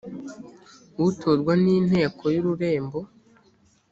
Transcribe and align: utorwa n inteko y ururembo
utorwa 1.07 1.53
n 1.63 1.65
inteko 1.75 2.23
y 2.33 2.37
ururembo 2.41 2.99